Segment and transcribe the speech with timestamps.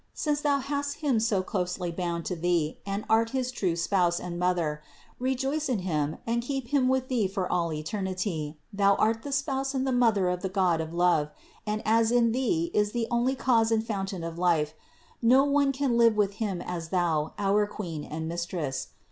[0.15, 4.39] Since Thou hast Him so closely bound to Thee and art his true Spouse and
[4.39, 4.81] Mother,
[5.19, 8.57] rejoice in Him and keep Him with Thee for all eternity.
[8.73, 11.29] Thou art the Spouse and the Mother of the God of love,
[11.67, 14.73] and as in Thee is the only cause and fountain of life,
[15.21, 18.87] no one shall live with Him as Thou, our Queen and Mistress.